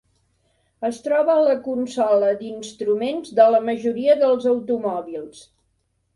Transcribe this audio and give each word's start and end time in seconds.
Es 0.87 1.01
troba 1.07 1.33
a 1.33 1.43
la 1.47 1.53
consola 1.67 2.31
d'instruments 2.39 3.35
de 3.41 3.47
la 3.57 3.61
majoria 3.69 4.19
dels 4.27 4.51
automòbils. 4.55 5.47